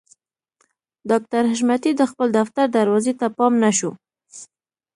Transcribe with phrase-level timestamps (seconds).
[1.09, 3.91] ډاکټر حشمتي د خپل دفتر دروازې ته پام نه شو